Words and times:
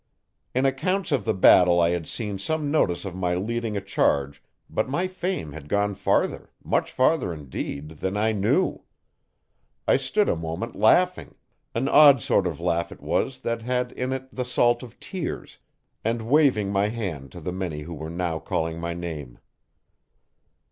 In 0.55 0.65
accounts 0.65 1.11
of 1.11 1.25
the 1.25 1.33
battle 1.35 1.79
I 1.79 1.91
had 1.91 2.07
seen 2.07 2.39
some 2.39 2.71
notice 2.71 3.05
of 3.05 3.13
my 3.13 3.35
leading 3.35 3.77
a 3.77 3.81
charge 3.81 4.41
but 4.67 4.89
my 4.89 5.05
fame 5.05 5.51
had 5.53 5.69
gone 5.69 5.93
farther 5.93 6.49
much 6.63 6.91
farther 6.91 7.31
indeed 7.31 7.89
than 7.89 8.17
I 8.17 8.31
knew. 8.31 8.81
I 9.87 9.97
stood 9.97 10.27
a 10.27 10.35
moment 10.35 10.75
laughing 10.75 11.35
an 11.75 11.87
odd 11.87 12.19
sort 12.19 12.47
of 12.47 12.59
laugh 12.59 12.91
it 12.91 13.01
was 13.01 13.41
that 13.41 13.61
had 13.61 13.91
in 13.91 14.11
it 14.11 14.35
the 14.35 14.43
salt 14.43 14.81
of 14.81 14.99
tears 14.99 15.59
and 16.03 16.27
waving 16.27 16.71
my 16.71 16.87
hand 16.87 17.31
to 17.33 17.39
the 17.39 17.51
many 17.53 17.81
who 17.81 17.93
were 17.93 18.09
now 18.09 18.39
calling 18.39 18.79
my 18.79 18.95
name. 18.95 19.37